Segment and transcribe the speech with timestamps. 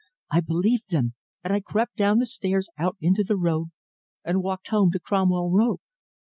[0.31, 1.13] I believed them,
[1.43, 3.67] and I crept down the stairs out into the road,
[4.23, 5.77] and walked home to Cromwell Road.